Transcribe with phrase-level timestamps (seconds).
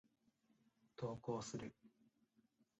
[0.97, 1.71] 投稿する。